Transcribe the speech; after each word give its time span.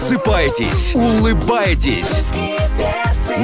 Просыпайтесь, 0.00 0.94
улыбайтесь, 0.94 2.30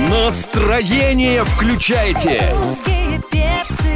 настроение 0.08 1.44
включайте. 1.44 2.42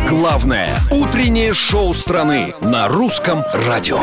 Главное 0.06 0.77
утреннее 0.91 1.54
шоу 1.54 1.95
страны 1.95 2.53
на 2.61 2.87
русском 2.87 3.43
радио. 3.54 3.99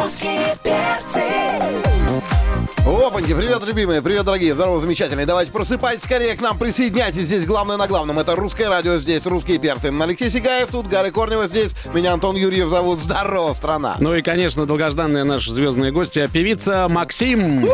Опаньки, 3.18 3.34
привет, 3.34 3.66
любимые, 3.66 4.04
привет, 4.04 4.26
дорогие, 4.26 4.54
здорово, 4.54 4.80
замечательные. 4.80 5.26
Давайте 5.26 5.52
просыпайтесь 5.52 6.04
скорее 6.04 6.36
к 6.36 6.42
нам, 6.42 6.56
присоединяйтесь. 6.56 7.24
Здесь 7.24 7.48
главное 7.48 7.76
на 7.76 7.88
главном. 7.88 8.20
Это 8.20 8.36
русское 8.36 8.70
радио, 8.70 8.96
здесь 8.98 9.26
русские 9.26 9.58
перцы. 9.58 9.92
Алексей 10.00 10.30
Сигаев, 10.30 10.70
тут 10.70 10.88
Гарри 10.88 11.10
Корнева, 11.10 11.48
здесь 11.48 11.74
меня 11.96 12.14
Антон 12.14 12.36
Юрьев 12.36 12.70
зовут. 12.70 13.00
Здорово, 13.00 13.54
страна. 13.54 13.96
Ну 14.00 14.14
и, 14.14 14.22
конечно, 14.22 14.68
долгожданная 14.68 15.24
наша 15.24 15.52
звездная 15.52 15.92
гостья, 15.92 16.28
певица 16.28 16.88
Максим. 16.90 17.68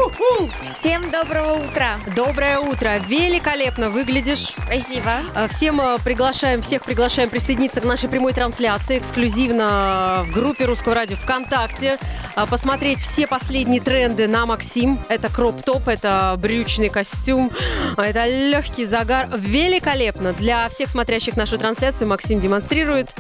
Всем 0.62 1.12
доброго 1.12 1.66
утра. 1.66 1.98
Доброе 2.16 2.60
утро. 2.60 3.00
Великолепно 3.10 3.90
выглядишь. 3.90 4.54
Спасибо. 4.66 5.24
А, 5.36 5.50
Всем 5.50 5.82
э, 5.82 5.98
приглашаем, 6.06 6.62
всех 6.62 6.86
приглашаем 6.86 7.30
присоединиться 7.30 7.82
к 7.82 7.84
нашей 7.84 8.08
прямой 8.08 8.32
трансляции 8.32 8.98
эксклюзивно 8.98 10.26
в 10.26 10.32
группе 10.32 10.64
Русского 10.64 10.96
радио 10.96 11.18
ВКонтакте. 11.18 12.00
А, 12.36 12.46
Посмотреть 12.46 13.00
все 13.02 13.28
последние 13.28 13.82
тренды 13.82 14.26
на 14.30 14.46
Максим. 14.46 15.00
Это 15.10 15.33
кроп-топ, 15.34 15.88
это 15.88 16.36
брючный 16.38 16.90
костюм, 16.90 17.52
а, 17.98 18.06
это 18.06 18.26
легкий 18.26 18.86
загар. 18.86 19.28
Великолепно. 19.36 20.34
Для 20.34 20.70
всех 20.70 20.90
смотрящих 20.90 21.36
нашу 21.36 21.58
трансляцию 21.58 22.08
Максим 22.08 22.40
демонстрирует 22.40 23.12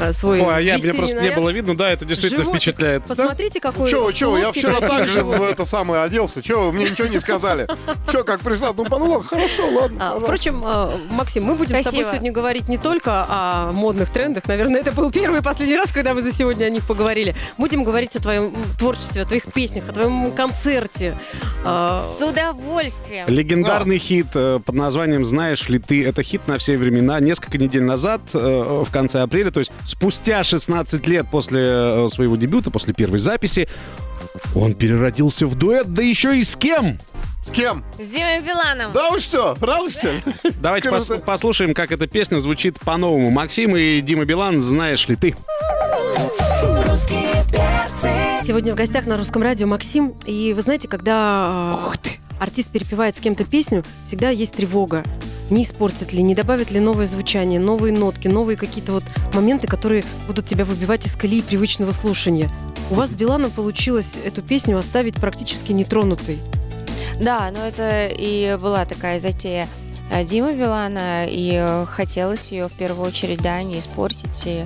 э, 0.00 0.12
свой 0.12 0.40
Ой, 0.40 0.54
а 0.54 0.60
я, 0.60 0.78
мне 0.78 0.92
просто 0.92 1.16
не 1.16 1.28
наряд. 1.28 1.38
было 1.38 1.50
видно, 1.50 1.76
да, 1.76 1.90
это 1.90 2.04
действительно 2.04 2.44
Животик. 2.44 2.62
впечатляет. 2.62 3.04
Посмотрите, 3.04 3.60
какой 3.60 3.88
Чего, 3.88 4.12
чего, 4.12 4.38
я 4.38 4.52
вчера 4.52 4.76
красивый 4.78 4.98
также 4.98 5.24
в 5.24 5.42
это 5.42 5.64
самое 5.64 6.02
оделся. 6.02 6.42
Чего, 6.42 6.66
вы 6.66 6.72
мне 6.72 6.90
ничего 6.90 7.08
не 7.08 7.18
сказали? 7.18 7.66
Че, 8.10 8.24
как 8.24 8.40
пришла? 8.40 8.72
Ну, 8.76 8.84
ну 8.88 8.96
ладно, 8.96 9.22
хорошо, 9.22 9.68
ладно. 9.70 9.98
А. 10.00 10.20
Впрочем, 10.20 10.62
э, 10.64 10.96
Максим, 11.10 11.44
мы 11.44 11.54
будем 11.54 11.70
с 11.80 11.84
тобой 11.84 12.02
Спасибо. 12.02 12.10
сегодня 12.10 12.32
говорить 12.32 12.68
не 12.68 12.78
только 12.78 13.26
о 13.28 13.72
модных 13.72 14.10
трендах. 14.10 14.46
Наверное, 14.46 14.80
это 14.80 14.92
был 14.92 15.10
первый 15.10 15.40
и 15.40 15.42
последний 15.42 15.76
раз, 15.76 15.90
когда 15.92 16.14
мы 16.14 16.22
за 16.22 16.32
сегодня 16.32 16.66
о 16.66 16.70
них 16.70 16.86
поговорили. 16.86 17.34
Будем 17.58 17.84
говорить 17.84 18.16
о 18.16 18.20
твоем 18.20 18.52
творчестве, 18.78 19.22
о 19.22 19.24
твоих 19.24 19.44
песнях, 19.52 19.88
о 19.88 19.92
твоем 19.92 20.32
концерте. 20.32 21.16
А, 21.64 22.00
С 22.00 22.20
удовольствием. 22.22 23.26
Легендарный 23.28 23.98
хит 23.98 24.26
э, 24.34 24.58
под 24.64 24.74
названием 24.74 25.24
«Знаешь 25.24 25.68
ли 25.68 25.78
ты?» 25.78 26.04
Это 26.04 26.22
хит 26.22 26.42
на 26.48 26.58
все 26.58 26.76
времена. 26.76 27.20
Несколько 27.20 27.56
недель 27.58 27.82
назад, 27.84 28.20
э, 28.34 28.82
в 28.84 28.90
конце 28.90 29.20
апреля, 29.22 29.50
то 29.52 29.60
есть 29.60 29.70
спустя 29.84 30.42
16 30.42 31.06
лет 31.06 31.26
после 31.30 31.60
э, 31.62 32.08
своего 32.08 32.34
дебюта, 32.36 32.70
после 32.70 32.94
первой 32.94 33.20
записи, 33.20 33.68
он 34.54 34.74
переродился 34.74 35.46
в 35.46 35.54
дуэт, 35.54 35.86
да 35.88 36.02
еще 36.02 36.36
и 36.36 36.42
с 36.42 36.56
кем? 36.56 36.98
С 37.44 37.50
кем? 37.50 37.84
С 37.98 38.08
Димой 38.08 38.40
Биланом. 38.40 38.92
Да 38.92 39.10
вы 39.10 39.18
что, 39.20 39.56
ли? 39.60 40.10
Давайте 40.60 40.88
пос- 40.90 41.20
послушаем, 41.20 41.74
как 41.74 41.90
эта 41.92 42.06
песня 42.06 42.38
звучит 42.38 42.78
по-новому. 42.80 43.30
Максим 43.30 43.76
и 43.76 44.00
Дима 44.00 44.24
Билан 44.24 44.60
«Знаешь 44.60 45.08
ли 45.08 45.16
ты?» 45.16 45.34
Сегодня 48.52 48.74
в 48.74 48.76
гостях 48.76 49.06
на 49.06 49.16
русском 49.16 49.40
радио 49.40 49.66
Максим. 49.66 50.14
И 50.26 50.52
вы 50.52 50.60
знаете, 50.60 50.86
когда 50.86 51.90
э, 51.94 52.08
артист 52.38 52.70
перепевает 52.70 53.16
с 53.16 53.20
кем-то 53.20 53.44
песню, 53.46 53.82
всегда 54.06 54.28
есть 54.28 54.52
тревога. 54.52 55.04
Не 55.48 55.62
испортит 55.62 56.12
ли, 56.12 56.22
не 56.22 56.34
добавит 56.34 56.70
ли 56.70 56.78
новое 56.78 57.06
звучание, 57.06 57.58
новые 57.58 57.94
нотки, 57.94 58.28
новые 58.28 58.58
какие-то 58.58 58.92
вот 58.92 59.04
моменты, 59.32 59.68
которые 59.68 60.04
будут 60.26 60.44
тебя 60.44 60.66
выбивать 60.66 61.06
из 61.06 61.16
колеи 61.16 61.40
привычного 61.40 61.92
слушания. 61.92 62.50
У 62.90 62.94
вас 62.94 63.12
с 63.12 63.14
Биланом 63.14 63.50
получилось 63.50 64.16
эту 64.22 64.42
песню 64.42 64.76
оставить 64.76 65.14
практически 65.14 65.72
нетронутой. 65.72 66.38
Да, 67.22 67.50
но 67.56 67.64
это 67.64 68.08
и 68.08 68.58
была 68.60 68.84
такая 68.84 69.18
затея 69.18 69.66
э, 70.10 70.24
Димы 70.24 70.54
Билана, 70.54 71.26
и 71.26 71.52
э, 71.54 71.86
хотелось 71.86 72.52
ее 72.52 72.68
в 72.68 72.72
первую 72.72 73.06
очередь, 73.06 73.40
да, 73.40 73.62
не 73.62 73.78
испортить. 73.78 74.42
И, 74.46 74.64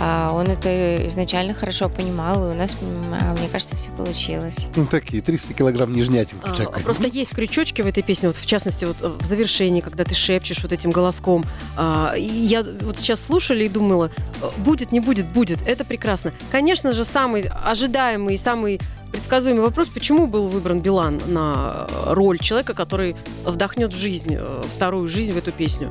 а, 0.00 0.32
он 0.32 0.46
это 0.46 1.06
изначально 1.06 1.54
хорошо 1.54 1.88
понимал, 1.88 2.48
и 2.48 2.52
у 2.52 2.54
нас, 2.54 2.76
а, 3.10 3.34
мне 3.38 3.48
кажется, 3.48 3.76
все 3.76 3.90
получилось. 3.90 4.68
Ну, 4.76 4.86
такие, 4.86 5.22
300 5.22 5.54
килограмм 5.54 5.92
нежнятинки. 5.92 6.62
А. 6.62 6.78
Просто 6.80 7.06
есть 7.08 7.34
крючочки 7.34 7.82
в 7.82 7.86
этой 7.86 8.02
песне, 8.02 8.28
вот 8.28 8.36
в 8.36 8.46
частности, 8.46 8.84
вот 8.84 8.96
э, 9.00 9.08
в 9.08 9.24
завершении, 9.24 9.80
когда 9.80 10.04
ты 10.04 10.14
шепчешь 10.14 10.62
вот 10.62 10.72
этим 10.72 10.90
голоском. 10.90 11.44
А, 11.76 12.14
и 12.16 12.22
я 12.22 12.62
вот 12.62 12.98
сейчас 12.98 13.24
слушала 13.24 13.58
и 13.58 13.68
думала, 13.68 14.10
э, 14.40 14.48
будет, 14.58 14.92
не 14.92 15.00
будет, 15.00 15.26
будет. 15.26 15.62
Это 15.66 15.84
прекрасно. 15.84 16.32
Конечно 16.50 16.92
же, 16.92 17.04
самый 17.04 17.42
ожидаемый 17.42 18.36
самый 18.46 18.80
предсказуемый 19.12 19.62
вопрос, 19.62 19.88
почему 19.88 20.26
был 20.26 20.48
выбран 20.48 20.80
Билан 20.80 21.20
на 21.26 21.86
э, 21.88 22.12
роль 22.12 22.38
человека, 22.38 22.74
который 22.74 23.16
вдохнет 23.44 23.92
в 23.92 23.96
жизнь, 23.96 24.36
э, 24.38 24.62
вторую 24.74 25.08
жизнь 25.08 25.32
в 25.32 25.38
эту 25.38 25.52
песню. 25.52 25.90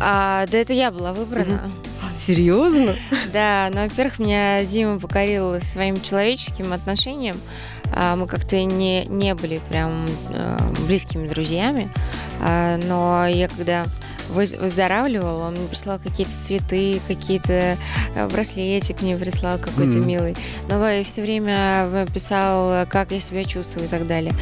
А, 0.00 0.46
да 0.46 0.58
это 0.58 0.72
я 0.72 0.90
была 0.90 1.12
выбрана. 1.12 1.70
Серьезно? 2.16 2.96
Да, 3.32 3.68
ну, 3.72 3.82
во-первых, 3.82 4.18
меня 4.18 4.64
Дима 4.64 4.98
покорил 4.98 5.60
своим 5.60 6.00
человеческим 6.00 6.72
отношением. 6.72 7.36
А, 7.92 8.16
Мы 8.16 8.26
как-то 8.26 8.62
не, 8.64 9.04
не 9.06 9.34
были 9.34 9.60
прям 9.68 10.06
э, 10.30 10.58
близкими 10.86 11.26
друзьями. 11.26 11.90
А, 12.40 12.78
Но 12.78 13.26
я 13.26 13.48
когда 13.48 13.86
вы- 14.36 14.58
выздоравливала, 14.60 15.48
он 15.48 15.54
мне 15.54 15.66
прислал 15.66 15.98
какие-то 15.98 16.32
цветы, 16.32 17.00
какие-то 17.08 17.76
э, 18.14 18.28
браслетик 18.28 19.02
мне 19.02 19.16
прислал 19.16 19.58
какой-то 19.58 19.98
Мгм. 19.98 20.06
милый. 20.06 20.36
Но 20.68 20.88
и 20.90 21.02
все 21.02 21.22
время 21.22 22.06
писал, 22.14 22.86
как 22.88 23.10
я 23.12 23.20
себя 23.20 23.44
чувствую 23.44 23.86
и 23.86 23.88
так 23.88 24.06
далее. 24.06 24.34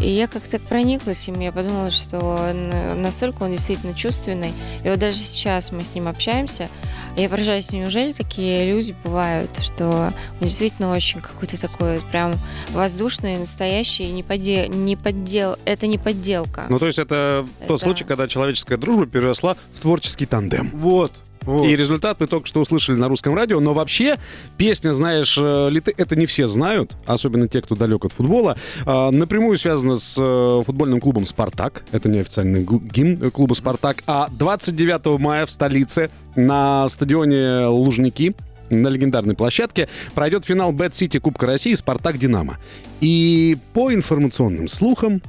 И 0.00 0.08
я 0.08 0.26
как-то 0.26 0.58
прониклась 0.58 1.28
им, 1.28 1.38
я 1.40 1.52
подумала, 1.52 1.90
что 1.90 2.18
н- 2.50 3.00
настолько 3.02 3.44
он 3.44 3.50
действительно 3.52 3.94
чувственный. 3.94 4.52
И 4.84 4.88
вот 4.88 4.98
даже 4.98 5.18
сейчас 5.18 5.70
мы 5.72 5.84
с 5.84 5.94
ним 5.94 6.08
общаемся, 6.08 6.68
я 7.16 7.28
поражаюсь, 7.28 7.70
неужели 7.72 8.12
такие 8.12 8.72
люди 8.72 8.94
бывают, 9.04 9.50
что 9.60 9.86
он 9.90 10.12
действительно 10.40 10.90
очень 10.92 11.20
какой-то 11.20 11.60
такой 11.60 11.96
вот 11.98 12.04
прям 12.10 12.32
воздушный, 12.70 13.36
настоящий, 13.36 14.06
не, 14.10 14.22
поде- 14.22 14.68
не 14.68 14.96
поддел, 14.96 15.56
это 15.66 15.86
не 15.86 15.98
подделка. 15.98 16.64
Ну, 16.68 16.78
то 16.78 16.86
есть 16.86 16.98
это, 16.98 17.46
тот 17.66 17.76
Это- 17.76 17.84
случай, 17.84 18.04
когда 18.04 18.26
человеческая 18.26 18.78
дружба 18.78 19.06
переросла 19.06 19.41
в 19.42 19.80
творческий 19.80 20.26
тандем. 20.26 20.70
Вот, 20.74 21.12
вот. 21.44 21.66
И 21.66 21.76
результат 21.76 22.20
мы 22.20 22.26
только 22.26 22.46
что 22.46 22.60
услышали 22.60 22.96
на 22.96 23.08
русском 23.08 23.34
радио. 23.34 23.60
Но 23.60 23.74
вообще, 23.74 24.18
песня 24.56 24.92
«Знаешь 24.92 25.36
э, 25.38 25.68
ли 25.70 25.80
ты?» 25.80 25.94
это 25.96 26.16
не 26.16 26.26
все 26.26 26.46
знают, 26.46 26.96
особенно 27.06 27.48
те, 27.48 27.60
кто 27.60 27.74
далек 27.74 28.04
от 28.04 28.12
футбола. 28.12 28.56
А, 28.86 29.10
Напрямую 29.10 29.56
связана 29.58 29.96
с 29.96 30.16
э, 30.20 30.62
футбольным 30.64 31.00
клубом 31.00 31.24
«Спартак». 31.24 31.84
Это 31.92 32.08
неофициальный 32.08 32.64
гимн 32.64 33.30
клуба 33.30 33.54
«Спартак». 33.54 34.02
А 34.06 34.28
29 34.30 35.18
мая 35.18 35.46
в 35.46 35.50
столице 35.50 36.10
на 36.36 36.88
стадионе 36.88 37.66
«Лужники» 37.66 38.34
на 38.70 38.88
легендарной 38.88 39.34
площадке 39.34 39.88
пройдет 40.14 40.46
финал 40.46 40.72
Бэт 40.72 40.94
Сити 40.94 41.18
Кубка 41.18 41.46
России 41.46 41.74
«Спартак 41.74 42.18
Динамо». 42.18 42.58
И 43.00 43.58
по 43.74 43.92
информационным 43.92 44.68
слухам, 44.68 45.20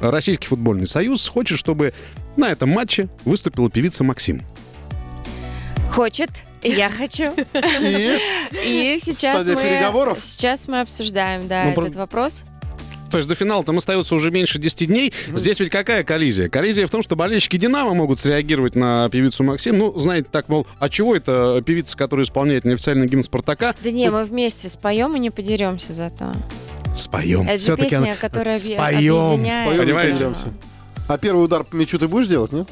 Российский 0.00 0.46
футбольный 0.46 0.86
союз 0.86 1.28
хочет, 1.28 1.58
чтобы 1.58 1.92
на 2.36 2.50
этом 2.50 2.68
матче 2.70 3.08
выступила 3.24 3.70
певица 3.70 4.04
Максим. 4.04 4.42
Хочет, 5.90 6.30
я 6.62 6.88
хочу. 6.90 7.32
И 7.32 8.18
И 8.64 8.98
сейчас 9.02 9.42
Стадия 9.42 9.54
мы, 9.54 9.62
переговоров? 9.64 10.18
сейчас 10.22 10.68
мы 10.68 10.80
обсуждаем, 10.80 11.48
да, 11.48 11.64
Ну, 11.64 11.74
про- 11.74 11.84
этот 11.84 11.96
вопрос. 11.96 12.44
То 13.10 13.16
есть 13.16 13.28
до 13.28 13.34
финала 13.34 13.64
там 13.64 13.76
остается 13.76 14.14
уже 14.14 14.30
меньше 14.30 14.60
10 14.60 14.86
дней. 14.86 15.12
Здесь 15.34 15.58
ведь 15.58 15.70
какая 15.70 16.04
коллизия? 16.04 16.48
Коллизия 16.48 16.86
в 16.86 16.90
том, 16.90 17.02
что 17.02 17.16
болельщики 17.16 17.56
«Динамо» 17.56 17.92
могут 17.92 18.20
среагировать 18.20 18.76
на 18.76 19.08
певицу 19.10 19.42
Максим. 19.42 19.78
Ну, 19.78 19.98
знаете, 19.98 20.28
так, 20.30 20.48
мол, 20.48 20.64
а 20.78 20.88
чего 20.88 21.16
это 21.16 21.60
певица, 21.66 21.96
которая 21.96 22.24
исполняет 22.24 22.64
неофициальный 22.64 23.08
гимн 23.08 23.24
«Спартака»? 23.24 23.74
Да 23.82 23.90
не, 23.90 24.08
мы 24.12 24.22
вместе 24.24 24.68
споем 24.68 25.16
и 25.16 25.18
не 25.18 25.30
подеремся 25.30 25.92
зато. 25.92 26.32
Споем. 26.94 27.42
Это 27.42 27.52
же 27.58 27.64
Всё-таки 27.64 27.90
песня, 27.90 27.98
она- 28.12 28.16
которая 28.16 28.58
Споем. 28.60 28.80
объединяет. 28.80 29.68
Споем, 29.68 29.84
Понимаете? 29.86 30.28
А 31.10 31.18
первый 31.18 31.44
удар 31.44 31.64
по 31.64 31.74
мячу 31.74 31.98
ты 31.98 32.06
будешь 32.06 32.28
делать, 32.28 32.52
нет? 32.52 32.68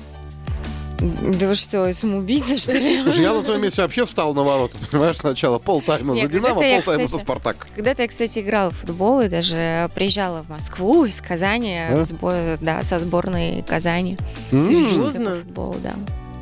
Да 1.01 1.49
вы 1.49 1.57
что, 1.57 1.93
самоубийца, 1.93 2.57
что 2.57 2.79
ли? 2.79 3.03
Слушай, 3.03 3.23
я 3.23 3.35
на 3.35 3.43
твоем 3.43 3.63
месте 3.63 3.83
вообще 3.83 4.05
встал 4.07 4.33
на 4.33 4.45
ворота, 4.45 4.77
понимаешь, 4.93 5.17
сначала 5.17 5.59
полтайма 5.59 6.15
за 6.15 6.29
«Динамо», 6.29 6.61
полтайма 6.61 7.09
за 7.09 7.19
«Спартак». 7.19 7.67
Когда-то 7.75 8.03
я, 8.03 8.09
кстати, 8.09 8.39
играла 8.39 8.71
в 8.71 8.77
футбол 8.77 9.23
и 9.23 9.29
даже 9.29 9.91
приезжала 9.93 10.45
в 10.45 10.51
Москву 10.51 11.05
из 11.05 11.21
Казани, 11.21 11.79
А? 11.91 11.97
в 11.97 12.03
сбор- 12.05 12.59
да, 12.61 12.85
со 12.85 13.01
сборной 13.01 13.65
Казани. 13.67 14.17
Серьезно? 14.53 15.31
По 15.31 15.37
футболу, 15.39 15.77
да. 15.83 15.95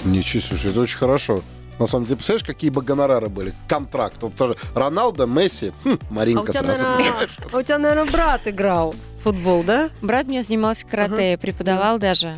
Ничего, 0.04 0.42
слушай, 0.42 0.72
это 0.72 0.80
очень 0.82 0.98
хорошо. 0.98 1.40
На 1.78 1.86
самом 1.86 2.04
деле, 2.04 2.16
представляешь, 2.16 2.46
какие 2.46 2.68
бы 2.68 2.82
гонорары 2.82 3.30
были? 3.30 3.54
Контракт. 3.68 4.22
Вот 4.22 4.58
Роналдо, 4.74 5.24
Месси, 5.24 5.72
хм, 5.82 5.98
А 5.98 6.06
у, 6.10 6.14
Маринка 6.14 6.52
тебя, 6.52 6.60
сразу. 6.60 6.82
наверное, 6.82 7.04
понимаешь? 7.10 7.38
а 7.52 7.56
у 7.56 7.62
тебя, 7.62 7.78
наверное, 7.78 8.12
брат 8.12 8.42
играл 8.44 8.94
футбол, 9.26 9.64
да? 9.64 9.90
Брат 10.02 10.26
у 10.26 10.30
меня 10.30 10.42
занимался 10.42 10.86
карате, 10.86 11.36
преподавал 11.36 11.98
даже. 11.98 12.36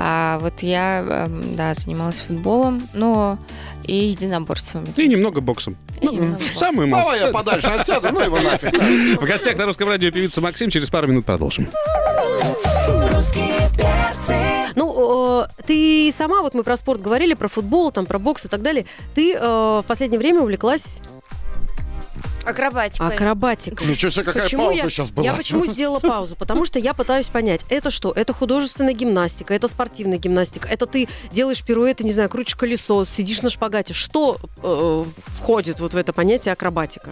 А 0.00 0.38
вот 0.40 0.62
я, 0.62 1.00
эм, 1.00 1.56
да, 1.56 1.74
занималась 1.74 2.20
футболом, 2.20 2.86
но 2.92 3.36
и 3.84 3.96
единоборствами. 3.96 4.86
И 4.96 5.08
немного 5.08 5.40
боксом. 5.40 5.76
И 6.00 6.06
немного 6.06 6.40
Самый 6.54 6.86
малый. 6.86 7.02
Давай 7.02 7.20
я 7.20 7.32
подальше 7.32 7.66
отсяду, 7.66 8.08
ну 8.12 8.20
его 8.20 8.38
нафиг. 8.38 8.72
В 9.20 9.24
гостях 9.24 9.56
на 9.56 9.66
русском 9.66 9.88
радио 9.88 10.12
певица 10.12 10.40
Максим. 10.40 10.70
Через 10.70 10.88
пару 10.88 11.08
минут 11.08 11.24
продолжим. 11.24 11.68
Ну, 14.76 15.42
э, 15.42 15.62
ты 15.66 16.12
сама, 16.16 16.42
вот 16.42 16.54
мы 16.54 16.62
про 16.62 16.76
спорт 16.76 17.00
говорили, 17.00 17.34
про 17.34 17.48
футбол, 17.48 17.90
там, 17.90 18.06
про 18.06 18.20
бокс 18.20 18.44
и 18.44 18.48
так 18.48 18.62
далее. 18.62 18.86
Ты 19.16 19.34
э, 19.34 19.40
в 19.40 19.84
последнее 19.88 20.20
время 20.20 20.42
увлеклась 20.42 21.00
Акробатикой. 22.44 23.14
акробатикой. 23.14 23.86
Ничего 23.86 24.10
себе, 24.10 24.24
какая 24.24 24.44
Почему 24.44 24.66
пауза 24.66 24.82
я, 24.82 24.90
сейчас 24.90 25.10
была. 25.10 25.24
Я 25.24 25.34
почему 25.34 25.66
сделала 25.66 26.00
паузу? 26.00 26.36
Потому 26.36 26.64
что 26.64 26.78
я 26.78 26.94
пытаюсь 26.94 27.28
понять, 27.28 27.64
это 27.68 27.90
что? 27.90 28.12
Это 28.12 28.32
художественная 28.32 28.94
гимнастика, 28.94 29.54
это 29.54 29.68
спортивная 29.68 30.18
гимнастика, 30.18 30.68
это 30.68 30.86
ты 30.86 31.08
делаешь 31.32 31.62
пируэты, 31.62 32.04
не 32.04 32.12
знаю, 32.12 32.28
крутишь 32.28 32.56
колесо, 32.56 33.04
сидишь 33.04 33.42
на 33.42 33.50
шпагате. 33.50 33.92
Что 33.94 34.38
э, 34.62 35.04
входит 35.38 35.80
вот 35.80 35.94
в 35.94 35.96
это 35.96 36.12
понятие 36.12 36.52
акробатика? 36.52 37.10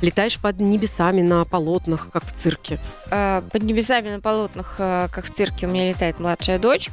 Летаешь 0.00 0.38
под 0.38 0.60
небесами 0.60 1.22
на 1.22 1.44
полотнах, 1.44 2.10
как 2.12 2.24
в 2.24 2.32
цирке. 2.32 2.78
А, 3.10 3.42
Под 3.52 3.62
небесами 3.64 4.10
на 4.10 4.20
полотнах, 4.20 4.76
а, 4.78 5.08
как 5.08 5.24
в 5.24 5.30
цирке, 5.32 5.66
у 5.66 5.70
меня 5.70 5.88
летает 5.88 6.20
младшая 6.20 6.58
дочь. 6.60 6.88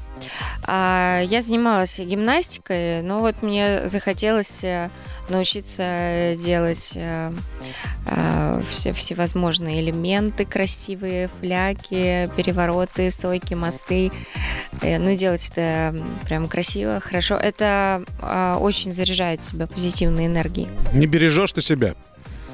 А, 0.65 1.21
Я 1.23 1.41
занималась 1.41 1.99
гимнастикой, 1.99 3.03
но 3.03 3.19
вот 3.19 3.43
мне 3.43 3.87
захотелось 3.87 4.63
э, 4.63 4.89
научиться 5.29 6.35
делать 6.39 6.93
э, 6.95 7.31
а, 8.07 8.61
все 8.69 8.91
всевозможные 8.91 9.81
элементы 9.81 10.45
красивые, 10.45 11.29
фляги, 11.39 12.27
перевороты, 12.35 13.09
стойки, 13.11 13.53
мосты. 13.53 14.11
Э, 14.81 14.97
Ну, 14.97 15.13
делать 15.15 15.47
это 15.51 15.95
прям 16.25 16.47
красиво, 16.47 16.99
хорошо. 16.99 17.35
Это 17.35 18.03
а, 18.19 18.57
очень 18.57 18.91
заряжает 18.91 19.41
тебя 19.43 19.67
позитивной 19.67 20.25
энергией. 20.25 20.67
Не 20.93 21.05
бережешь 21.05 21.51
ты 21.51 21.61
себя. 21.61 21.93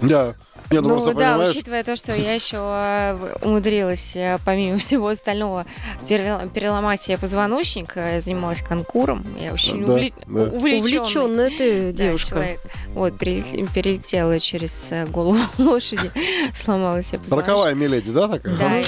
Да. 0.01 0.35
Не, 0.69 0.77
ну, 0.79 0.83
Ну 0.87 0.89
просто, 0.95 1.13
да, 1.13 1.31
понимаешь, 1.33 1.51
учитывая 1.51 1.83
то, 1.83 1.95
что 1.97 2.15
я 2.15 2.33
еще 2.33 2.55
э, 2.57 3.35
умудрилась, 3.41 4.15
э, 4.15 4.37
помимо 4.45 4.77
всего 4.77 5.09
остального, 5.09 5.65
перел- 6.07 6.49
переломать 6.49 7.01
себе 7.01 7.17
позвоночник, 7.17 7.97
э, 7.97 8.13
я 8.13 8.19
занималась 8.21 8.61
конкуром. 8.61 9.25
Я 9.37 9.51
очень 9.53 9.83
Да, 9.85 9.93
увле- 9.97 10.13
да. 10.27 10.43
Увлеченная 10.43 11.49
ты 11.49 11.87
да, 11.91 12.05
девушка. 12.05 12.29
человек. 12.29 12.59
Вот, 12.93 13.13
перелет- 13.17 13.73
перелетела 13.73 14.39
через 14.39 14.91
э, 14.93 15.05
голову 15.07 15.39
лошади, 15.57 16.09
сломала 16.53 17.03
себе 17.03 17.19
позвоночник. 17.19 17.49
Роковая 17.49 17.73
миледи, 17.75 18.11
да, 18.11 18.27
такая? 18.29 18.57
Да, 18.57 18.81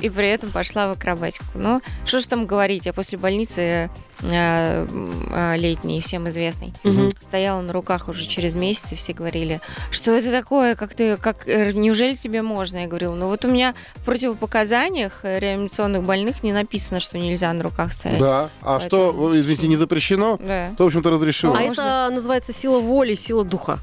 и, 0.00 0.08
при 0.10 0.28
этом 0.28 0.50
пошла 0.50 0.88
в 0.88 0.92
акробатику. 0.92 1.44
Ну, 1.54 1.80
что 2.04 2.20
ж 2.20 2.26
там 2.26 2.46
говорить, 2.46 2.86
я 2.86 2.92
после 2.92 3.18
больницы 3.18 3.90
э, 4.22 4.86
э, 4.90 5.56
летней, 5.56 6.00
всем 6.00 6.28
известной, 6.28 6.72
Мгм. 6.84 7.10
стояла 7.18 7.60
на 7.60 7.72
руках 7.72 8.08
уже 8.08 8.26
через 8.26 8.54
месяц, 8.54 8.92
и 8.92 8.96
все 8.96 9.12
говорили, 9.12 9.60
что 9.90 10.12
это 10.12 10.30
такое, 10.30 10.74
как 10.74 10.94
ты, 10.94 11.16
как, 11.16 11.48
э, 11.48 11.72
неужели 11.72 12.14
тебе 12.14 12.42
можно? 12.42 12.78
Я 12.78 12.86
говорила, 12.86 13.14
ну 13.14 13.26
вот 13.28 13.44
у 13.44 13.48
меня 13.48 13.74
в 13.96 14.04
противопоказаниях 14.04 15.20
реанимационных 15.24 16.02
больных 16.02 16.42
не 16.42 16.52
написано, 16.52 17.00
что 17.00 17.18
нельзя 17.18 17.52
на 17.52 17.62
руках 17.62 17.92
стоять. 17.92 18.18
Да. 18.18 18.50
А 18.62 18.80
что, 18.80 19.12
Поэтому- 19.12 19.38
извините, 19.38 19.68
не 19.68 19.76
запрещено? 19.76 20.38
Да. 20.40 20.72
То, 20.76 20.84
в 20.84 20.86
общем-то, 20.88 21.10
разрешено. 21.10 21.54
А 21.54 21.62
это 21.62 22.08
называется 22.12 22.52
сила 22.52 22.78
воли, 22.80 23.14
сила 23.14 23.44
духа. 23.44 23.78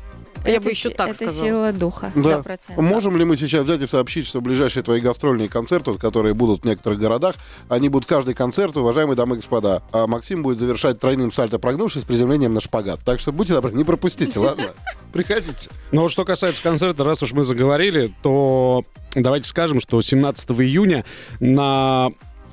Я 0.48 0.56
Это 0.56 0.64
бы 0.66 0.70
еще 0.72 0.90
так 0.90 1.10
Это 1.10 1.16
сказала. 1.16 1.46
сила 1.48 1.72
духа, 1.74 2.12
Да. 2.16 2.40
100%. 2.42 2.82
Можем 2.82 3.18
ли 3.18 3.26
мы 3.26 3.36
сейчас 3.38 3.64
взять 3.64 3.82
и 3.82 3.88
сообщить, 3.88 4.26
что 4.26 4.42
ближайшие 4.42 4.84
твои 4.84 5.00
гастрольные 5.02 5.50
концерты, 5.50 5.94
которые 5.98 6.34
будут 6.34 6.62
в 6.62 6.66
некоторых 6.66 7.00
городах, 7.00 7.36
они 7.70 7.90
будут 7.90 8.08
каждый 8.08 8.34
концерт, 8.34 8.76
уважаемые 8.78 9.16
дамы 9.16 9.36
и 9.36 9.38
господа. 9.38 9.84
А 9.92 10.08
Максим 10.08 10.44
будет 10.44 10.58
завершать 10.58 11.00
тройным 11.00 11.32
сальто 11.32 11.60
прогнувшись 11.60 12.04
с 12.04 12.06
приземлением 12.06 12.54
на 12.54 12.62
шпагат. 12.62 13.00
Так 13.06 13.20
что 13.20 13.32
будьте 13.32 13.54
добры, 13.54 13.74
не 13.74 13.84
пропустите, 13.84 14.40
ладно? 14.40 14.70
Приходите. 15.14 15.70
Вот 15.92 16.12
что 16.12 16.26
касается 16.26 16.62
концерта, 16.64 17.04
раз 17.04 17.22
уж 17.24 17.34
мы 17.34 17.44
заговорили, 17.44 18.14
то 18.24 18.84
давайте 19.16 19.48
скажем, 19.48 19.80
что 19.80 20.02
17 20.02 20.52
июня 20.52 21.06
на 21.40 22.10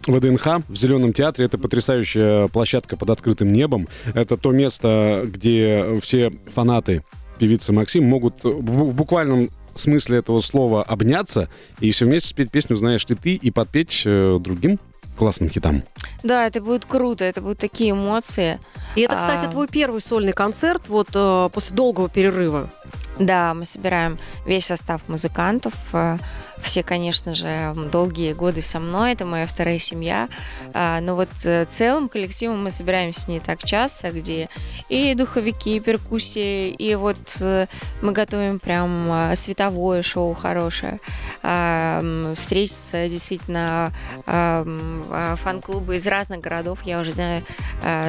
ВДНХ 0.07 0.59
в 0.69 0.77
Зеленом 0.77 1.13
театре. 1.13 1.47
Это 1.47 1.57
потрясающая 1.59 2.49
площадка 2.49 2.97
под 2.97 3.11
открытым 3.11 3.51
небом. 3.51 3.89
Это 4.15 4.37
то 4.37 4.53
место, 4.53 5.23
где 5.25 5.99
все 6.03 6.31
фанаты 6.53 7.03
певицы 7.39 7.73
Максим 7.73 8.05
могут 8.05 8.45
в 8.45 8.61
в 8.61 8.95
буквальном 8.95 9.51
смысле 9.75 10.19
этого 10.19 10.41
слова 10.41 10.83
обняться 10.83 11.49
и 11.81 11.91
все 11.91 12.05
вместе 12.05 12.29
спеть 12.29 12.51
песню 12.51 12.77
«Знаешь 12.77 13.07
ли 13.09 13.17
ты» 13.17 13.35
и 13.35 13.51
подпеть 13.51 14.03
э, 14.05 14.39
другим 14.41 14.79
классным 15.17 15.49
хитам. 15.49 15.83
Да, 16.23 16.47
это 16.47 16.61
будет 16.61 16.85
круто, 16.85 17.25
это 17.25 17.41
будут 17.41 17.59
такие 17.59 17.93
эмоции. 17.93 18.59
И 18.97 19.03
это, 19.03 19.17
кстати, 19.17 19.47
А. 19.47 19.49
твой 19.49 19.69
первый 19.69 20.01
сольный 20.01 20.33
концерт 20.33 20.83
вот 20.89 21.09
э, 21.15 21.49
после 21.53 21.75
долгого 21.75 22.09
перерыва. 22.09 22.71
Да, 23.19 23.55
мы 23.55 23.65
собираем 23.65 24.19
весь 24.47 24.67
состав 24.67 25.03
музыкантов. 25.09 25.75
э, 25.93 26.17
Все, 26.63 26.83
конечно 26.83 27.35
же, 27.35 27.75
долгие 27.93 28.33
годы 28.33 28.61
со 28.63 28.81
мной, 28.81 29.13
это 29.13 29.25
моя 29.27 29.47
вторая 29.47 29.79
семья. 29.79 30.29
А, 30.73 31.01
Но 31.01 31.15
вот 31.15 31.29
э, 31.45 31.67
целым 31.71 32.09
коллективом 32.09 32.65
мы 32.65 32.71
собираемся 32.73 33.31
не 33.31 33.39
так 33.39 33.63
часто, 33.63 34.11
где 34.11 34.49
и 34.89 35.15
духовики, 35.15 35.77
и 35.77 35.81
перкуссии, 35.81 36.71
и 36.71 36.95
вот 36.95 37.37
э, 37.41 37.67
мы 38.03 38.13
готовим 38.13 38.59
прям 38.59 39.13
э, 39.13 39.37
световое 39.37 40.03
шоу 40.03 40.33
хорошее. 40.35 40.99
Встретиться 42.35 43.09
действительно 43.09 43.93
фан-клубы 44.27 45.95
из 45.97 46.07
разных 46.07 46.41
городов. 46.41 46.81
Я 46.85 47.01
уже 47.01 47.11
знаю, 47.13 47.43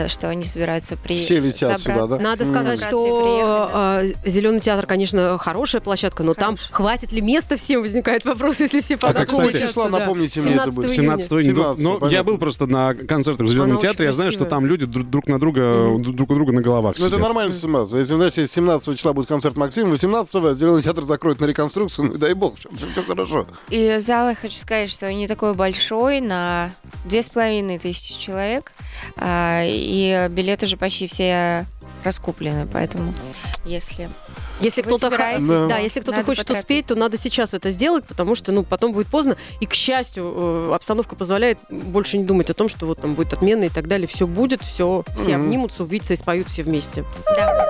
что 0.08 0.30
они 0.30 0.44
собираются 0.44 0.96
при 0.98 1.18
Все 1.18 1.40
летят 1.40 1.80
сюда, 1.80 1.94
собраться. 1.94 2.18
да? 2.18 2.24
Надо 2.24 2.46
сказать, 2.46 2.80
Собраться 2.80 3.08
и 3.08 3.10
приехать, 3.12 3.72
да. 3.74 4.20
что 4.22 4.30
Зеленый 4.30 4.60
театр, 4.62 4.86
конечно, 4.96 5.38
хорошая 5.38 5.82
площадка, 5.82 6.24
но 6.24 6.34
там 6.34 6.56
Хорошая. 6.56 6.74
хватит 6.74 7.12
ли 7.12 7.20
места 7.22 7.58
всем, 7.58 7.82
возникает 7.82 8.24
вопрос, 8.24 8.62
если 8.62 8.80
все 8.80 8.96
А 8.96 8.98
фанаты 8.98 9.26
какого 9.26 9.52
числа, 9.52 9.90
да. 9.90 10.00
напомните 10.00 10.40
мне, 10.42 10.56
это 10.56 10.72
будет? 10.72 10.90
17 10.90 11.32
июня. 11.34 11.44
17, 11.44 11.84
Ну, 11.84 12.00
понятно. 12.00 12.16
я 12.16 12.24
был 12.24 12.38
просто 12.38 12.66
на 12.66 12.94
концертах 12.94 13.46
в 13.48 13.50
Зеленом 13.50 13.78
театре. 13.78 14.06
Я 14.06 14.14
знаю, 14.14 14.32
что 14.32 14.46
там 14.46 14.66
люди 14.66 14.86
друг 14.86 15.10
друг 15.10 15.28
на 15.28 15.38
друга, 15.38 15.98
друг 16.00 16.32
у 16.32 16.36
друга 16.36 16.54
на 16.54 16.62
головах 16.62 16.96
Ну, 16.98 17.08
это 17.08 17.18
нормально 17.18 17.54
17. 17.54 17.96
Если, 17.96 18.16
знаете, 18.16 18.48
17 18.48 18.98
числа 18.98 19.12
будет 19.14 19.28
концерт 19.28 19.58
Максима, 19.58 19.94
18-го 19.94 20.54
Зеленый 20.54 20.82
театр 20.82 21.04
закроет 21.04 21.42
на 21.42 21.46
реконструкцию, 21.46 22.08
ну 22.08 22.14
и 22.16 22.18
дай 22.18 22.34
бог, 22.34 22.56
все, 22.58 23.04
хорошо. 23.06 23.48
И 23.70 23.98
зал, 24.00 24.30
я 24.30 24.36
хочу 24.36 24.56
сказать, 24.56 24.90
что 24.90 25.12
не 25.14 25.28
такой 25.28 25.54
большой, 25.54 26.22
на 26.22 26.72
две 27.04 27.22
с 27.22 27.30
половиной 27.30 27.80
тысячи 27.80 28.18
человек, 28.18 28.72
а, 29.18 29.64
и 29.66 30.28
билеты 30.30 30.66
уже 30.66 30.78
почти 30.78 31.08
все 31.08 31.66
раскуплены, 32.06 32.68
поэтому 32.72 33.14
если... 33.66 34.10
Если 34.60 34.82
кто-то, 34.82 35.10
да, 35.10 35.18
да. 35.68 35.78
если 35.80 36.00
кто-то 36.00 36.24
хочет 36.24 36.50
успеть, 36.50 36.86
поторопиться. 36.86 36.94
то 36.94 37.00
надо 37.00 37.18
сейчас 37.18 37.54
это 37.54 37.70
сделать, 37.72 38.06
потому 38.06 38.36
что, 38.36 38.52
ну, 38.52 38.64
потом 38.64 38.94
будет 38.94 39.08
поздно. 39.08 39.36
И, 39.60 39.66
к 39.66 39.74
счастью, 39.74 40.34
э, 40.70 40.74
обстановка 40.74 41.16
позволяет 41.16 41.60
больше 41.70 42.18
не 42.18 42.24
думать 42.24 42.50
о 42.50 42.54
том, 42.54 42.70
что 42.70 42.86
вот 42.86 43.02
там 43.02 43.16
будет 43.16 43.34
отмена 43.34 43.66
и 43.66 43.70
так 43.70 43.88
далее. 43.88 44.08
Все 44.08 44.28
будет, 44.28 44.62
все, 44.62 45.04
все 45.18 45.34
Мгм. 45.38 45.46
обнимутся, 45.46 45.84
увидятся 45.84 46.14
и 46.14 46.16
споют 46.16 46.48
все 46.48 46.64
вместе. 46.64 47.04
Да. 47.36 47.66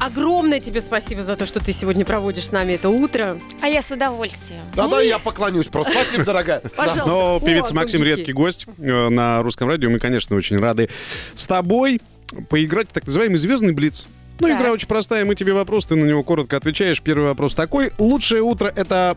Огромное 0.00 0.60
тебе 0.60 0.80
спасибо 0.80 1.22
за 1.22 1.36
то, 1.36 1.46
что 1.46 1.60
ты 1.60 1.72
сегодня 1.72 2.04
проводишь 2.04 2.46
с 2.46 2.52
нами 2.52 2.74
это 2.74 2.88
утро. 2.88 3.38
А 3.62 3.68
я 3.68 3.82
с 3.82 3.90
удовольствием. 3.90 4.64
Да, 4.74 4.88
да, 4.88 5.00
я 5.00 5.18
поклонюсь 5.18 5.68
просто. 5.68 5.92
Спасибо, 5.92 6.24
дорогая. 6.26 6.60
Пожалуйста. 6.76 7.06
Но 7.06 7.36
О, 7.36 7.40
певица 7.40 7.74
Максим 7.74 8.02
редкий 8.02 8.32
гость 8.32 8.66
э, 8.78 9.08
на 9.08 9.42
русском 9.42 9.68
радио. 9.68 9.90
Мы, 9.90 9.98
конечно, 9.98 10.36
очень 10.36 10.58
рады 10.58 10.90
с 11.34 11.46
тобой 11.46 12.00
поиграть 12.48 12.90
в 12.90 12.92
так 12.92 13.06
называемый 13.06 13.38
звездный 13.38 13.72
блиц. 13.72 14.06
Ну, 14.40 14.48
Так. 14.48 14.58
игра 14.60 14.72
очень 14.72 14.88
простая. 14.88 15.24
Мы 15.24 15.34
тебе 15.34 15.52
вопрос, 15.52 15.86
ты 15.86 15.96
на 15.96 16.04
него 16.04 16.22
коротко 16.22 16.56
отвечаешь. 16.56 17.00
Первый 17.00 17.28
вопрос 17.28 17.54
такой. 17.54 17.92
Лучшее 17.98 18.42
утро— 18.42 18.72
это 18.76 19.16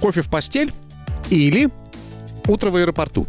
кофе 0.00 0.22
в 0.22 0.30
постель 0.30 0.72
или 1.30 1.70
утро 2.46 2.70
в 2.70 2.76
аэропорту? 2.76 3.26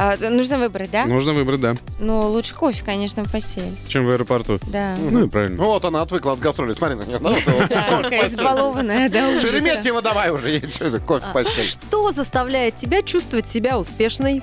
А, 0.00 0.16
нужно 0.30 0.58
выбрать, 0.58 0.92
да? 0.92 1.06
Нужно 1.06 1.32
выбрать, 1.32 1.60
да. 1.60 1.74
Ну, 1.98 2.20
лучше 2.28 2.54
кофе, 2.54 2.84
конечно, 2.84 3.24
в 3.24 3.32
постель. 3.32 3.76
Чем 3.88 4.06
в 4.06 4.10
аэропорту. 4.10 4.60
Да. 4.68 4.94
Ну 4.96 5.24
и 5.26 5.28
правильно. 5.28 5.60
Вот 5.60 5.84
она 5.84 6.02
отвыкла 6.02 6.34
от 6.34 6.38
гастролей. 6.38 6.76
Смотри 6.76 6.94
на 6.96 7.02
нее. 7.02 7.18
Да, 7.68 8.02
такая 8.02 8.26
избалованная, 8.26 9.08
да. 9.08 9.40
Шереметьево 9.40 10.00
давай 10.00 10.30
уже. 10.30 10.60
Кофе 11.04 11.26
в 11.26 11.32
постель. 11.32 11.64
Что 11.64 12.12
заставляет 12.12 12.76
тебя 12.76 13.02
чувствовать 13.02 13.48
себя 13.48 13.76
успешной? 13.76 14.42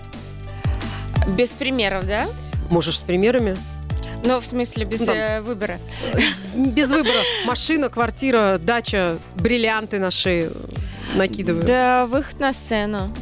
Без 1.38 1.53
примеров, 1.53 2.05
да? 2.05 2.27
Можешь 2.69 2.97
с 2.97 3.01
примерами. 3.01 3.55
Ну, 4.25 4.39
в 4.39 4.46
смысле, 4.46 4.86
без 4.86 5.01
Да. 5.01 5.13
э, 5.38 5.41
выбора. 5.41 5.79
Без 6.55 6.89
выбора. 6.89 7.20
Машина, 7.46 7.89
квартира, 7.89 8.58
дача, 8.60 9.17
бриллианты 9.36 10.00
на 10.00 10.10
шею 10.12 10.51
накидываю. 11.15 11.63
Да, 11.63 12.05
выход 12.08 12.39
на 12.39 12.51
сцену. 12.53 13.13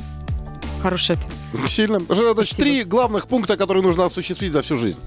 Хороший 0.81 1.15
ответ. 1.15 1.69
Сильно. 1.69 1.99
Значит, 1.99 2.25
Спасибо. 2.33 2.61
три 2.61 2.83
главных 2.83 3.27
пункта, 3.27 3.57
которые 3.57 3.83
нужно 3.83 4.05
осуществить 4.05 4.51
за 4.53 4.61
всю 4.61 4.77
жизнь. 4.77 4.99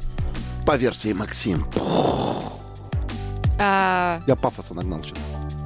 По 0.67 0.77
версии 0.77 1.13
Максим. 1.13 1.67
А, 3.59 4.21
Я 4.27 4.37
пафоса 4.37 4.75
нагнал 4.75 5.03
сейчас. 5.03 5.19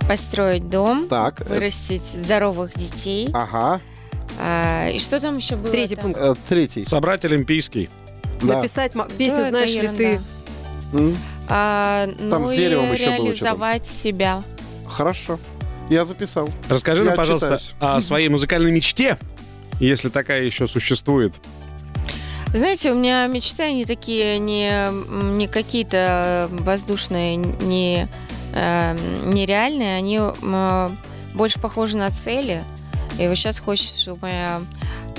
построить 0.08 0.68
дом, 0.68 1.08
Так. 1.08 1.40
вырастить 1.48 2.06
здоровых 2.06 2.72
детей. 2.74 3.28
Ага. 3.32 3.80
А, 4.38 4.88
и 4.88 4.98
что 4.98 5.20
там 5.20 5.36
еще 5.36 5.56
было? 5.56 5.70
Третий 5.72 5.96
там? 5.96 6.04
пункт. 6.06 6.20
Э, 6.20 6.34
Третий. 6.48 6.84
Собрать 6.84 7.24
Олимпийский. 7.24 7.90
Да. 8.42 8.56
Написать 8.58 8.94
ма- 8.94 9.06
Да, 9.08 9.14
песню, 9.16 9.40
это 9.40 9.48
знаешь 9.48 9.70
ли 9.74 9.88
ты. 9.88 10.20
М, 10.92 11.16
А, 11.48 12.06
Там 12.06 12.42
ну 12.42 12.46
с 12.48 12.52
и 12.52 12.56
деревом 12.56 12.92
еще 12.92 13.06
было 13.06 13.14
что-то. 13.16 13.24
реализовать 13.26 13.86
себя. 13.86 14.42
Хорошо. 14.86 15.38
Я 15.88 16.04
записал. 16.06 16.48
Расскажи 16.68 17.02
Я 17.02 17.08
нам, 17.08 17.16
пожалуйста, 17.16 17.56
отчитаюсь. 17.56 17.74
о 17.80 18.00
своей 18.00 18.28
музыкальной 18.28 18.70
мечте, 18.70 19.18
если 19.80 20.08
такая 20.08 20.42
еще 20.44 20.66
существует. 20.68 21.34
Знаете, 22.54 22.92
у 22.92 22.94
меня 22.96 23.26
мечты, 23.26 23.62
они 23.64 23.84
такие 23.84 24.38
не, 24.38 24.88
не 25.36 25.46
какие-то 25.48 26.48
воздушные, 26.50 27.36
не, 27.36 28.08
э, 28.54 28.96
нереальные, 29.26 29.96
они 29.96 30.16
м, 30.16 30.98
больше 31.34 31.60
похожи 31.60 31.96
на 31.96 32.10
цели. 32.10 32.62
И 33.18 33.26
вот 33.28 33.36
сейчас 33.36 33.58
хочется, 33.60 34.00
чтобы 34.02 34.20
моя 34.22 34.60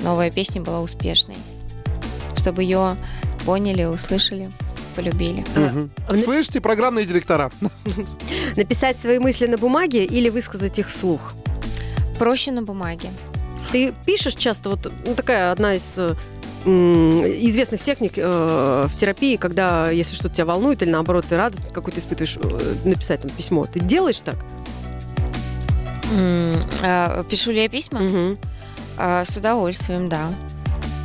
новая 0.02 0.32
песня 0.32 0.62
была 0.62 0.80
успешной. 0.82 1.36
Чтобы 2.38 2.64
ее 2.64 2.96
поняли, 3.46 3.84
услышали, 3.86 4.50
полюбили. 4.96 5.46
На- 5.56 6.20
Слышите, 6.22 6.62
программные 6.62 7.06
директора. 7.06 7.52
Написать 8.56 8.98
свои 9.00 9.20
мысли 9.20 9.48
на 9.48 9.58
бумаге 9.58 10.06
или 10.06 10.30
высказать 10.30 10.80
их 10.80 10.88
вслух? 10.90 11.34
Проще 12.20 12.52
на 12.52 12.62
бумаге. 12.62 13.10
Ты 13.72 13.94
пишешь 14.06 14.36
часто, 14.36 14.70
вот 14.70 14.92
ну, 15.06 15.16
такая 15.16 15.52
одна 15.52 15.76
из 15.76 15.84
э, 15.98 16.14
известных 16.66 17.82
техник 17.82 18.14
э, 18.18 18.88
в 18.92 18.96
терапии, 18.98 19.38
когда 19.38 19.90
если 19.90 20.16
что-то 20.16 20.36
тебя 20.36 20.46
волнует 20.46 20.82
или 20.84 20.90
наоборот 20.90 21.26
ты 21.30 21.38
радость 21.38 21.72
какой-то 21.74 22.00
испытываешь, 22.00 22.38
э, 22.42 22.76
написать 22.86 23.22
там 23.22 23.32
письмо. 23.32 23.66
Ты 23.66 23.80
делаешь 23.80 24.20
так? 24.22 24.36
М, 26.14 26.58
а, 26.84 27.24
Пишу 27.24 27.52
ли 27.52 27.64
я 27.64 27.70
письма? 27.70 28.02
Мгм. 28.02 28.38
А, 28.98 29.24
С 29.24 29.38
удовольствием, 29.38 30.10
да. 30.10 30.28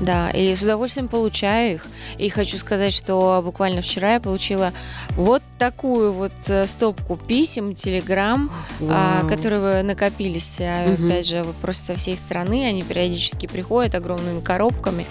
Да, 0.00 0.29
и 0.31 0.55
с 0.55 0.62
удовольствием 0.62 1.09
получаю 1.09 1.76
их. 1.76 1.87
И 2.19 2.29
хочу 2.29 2.59
сказать, 2.59 2.93
что 2.93 3.41
буквально 3.43 3.81
вчера 3.81 4.15
я 4.15 4.21
получила 4.21 4.73
вот 5.12 5.43
такую 5.59 6.12
вот 6.12 6.33
э, 6.49 6.67
стопку 6.67 7.17
писем, 7.17 7.75
телеграмм, 7.75 8.50
а, 8.83 9.21
Вау. 9.21 9.29
которые 9.29 9.83
накопились, 9.83 10.59
а, 10.61 10.91
Мгм. 10.93 11.07
опять 11.07 11.26
же, 11.26 11.47
просто 11.62 11.87
со 11.87 11.95
всей 11.95 12.17
страны. 12.17 12.67
Они 12.67 12.83
периодически 12.83 13.47
приходят 13.47 13.95
огромными 13.95 14.41
коробками, 14.41 15.07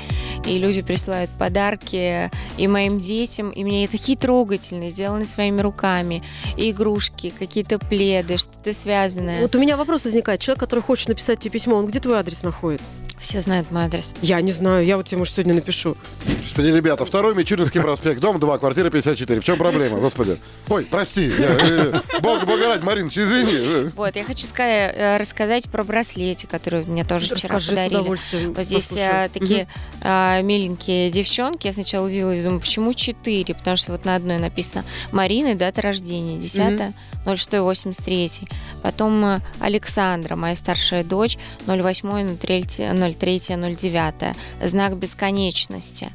и 0.46 0.60
люди 0.60 0.84
присылают 0.84 1.32
подарки 1.32 2.30
и 2.58 2.68
моим 2.68 3.00
детям, 3.00 3.50
и 3.50 3.64
мне 3.64 3.88
такие 3.88 4.18
трогательные, 4.18 4.90
сделаны 4.90 5.26
своими 5.26 5.62
руками, 5.62 6.22
и 6.58 6.70
игрушки, 6.70 7.34
какие-то 7.38 7.80
пледы, 7.80 8.38
что-то 8.38 8.72
связанное. 8.74 9.42
Вот 9.42 9.56
у 9.56 9.60
меня 9.60 9.78
вопрос 9.78 10.06
возникает. 10.06 10.42
Человек, 10.42 10.60
который 10.60 10.82
хочет 10.82 11.10
написать 11.10 11.40
тебе 11.40 11.52
письмо, 11.52 11.76
он 11.76 11.88
где 11.88 12.00
твой 12.00 12.20
адрес 12.20 12.44
находит? 12.44 12.82
Все 13.26 13.42
знают 13.42 13.72
мой 13.72 13.86
адрес. 13.86 14.14
Я 14.22 14.40
не 14.42 14.52
знаю, 14.52 14.86
я 14.86 14.98
вот 14.98 15.08
тебе, 15.08 15.18
может, 15.18 15.34
сегодня 15.34 15.56
напишу. 15.56 15.98
Господи, 16.28 16.68
ребята, 16.68 17.06
второй 17.06 17.34
Мичуринский 17.34 17.82
проспект, 17.82 18.20
дом 18.20 18.40
2, 18.40 18.60
квартира 18.60 18.92
54. 18.92 19.42
В 19.42 19.44
чем 19.44 19.58
проблема, 19.58 19.98
господи? 19.98 20.38
Ой, 20.70 20.86
прости. 20.86 21.26
я, 21.40 21.58
э, 21.60 22.02
Бог, 22.22 22.46
Бога 22.46 22.68
ради, 22.68 22.84
Мариночка, 22.84 23.24
извини. 23.24 23.90
Вот, 23.96 24.16
я 24.16 24.24
хочу 24.24 24.46
сказать, 24.46 24.94
э, 24.96 25.18
рассказать 25.18 25.68
про 25.72 25.84
браслеты, 25.84 26.46
которые 26.46 26.86
мне 26.86 27.04
тоже 27.04 27.34
вчера 27.34 27.56
Расскажи 27.56 27.66
с 27.66 27.70
подарили. 27.70 27.96
удовольствием. 27.96 28.54
Вот 28.54 28.64
здесь 28.64 28.88
послушаю. 28.90 29.26
а, 29.26 29.30
такие 29.30 29.68
а, 30.02 30.42
миленькие 30.44 31.10
девчонки. 31.10 31.66
Я 31.66 31.74
сначала 31.74 32.06
удивилась, 32.06 32.44
думаю, 32.44 32.60
почему 32.60 32.94
четыре? 32.94 33.56
Потому 33.56 33.76
что 33.76 33.94
вот 33.94 34.06
на 34.06 34.14
одной 34.18 34.38
написано 34.38 34.86
Марина, 35.12 35.56
дата 35.56 35.82
рождения, 35.82 36.38
10 36.38 36.94
06-83. 37.26 38.50
Потом 38.82 39.24
э, 39.26 39.42
Александра, 39.60 40.36
моя 40.36 40.56
старшая 40.56 41.04
дочь, 41.04 41.38
08-03-09. 41.68 44.36
Знак 44.64 44.98
бесконечности. 44.98 46.12